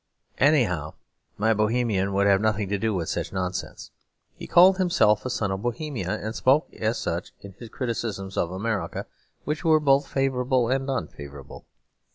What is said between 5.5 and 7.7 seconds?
of Bohemia, and spoke as such in his